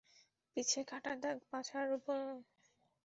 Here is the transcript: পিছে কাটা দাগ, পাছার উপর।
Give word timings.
পিছে 0.57 0.81
কাটা 0.89 1.13
দাগ, 1.23 1.37
পাছার 1.49 1.87
উপর। 1.97 2.21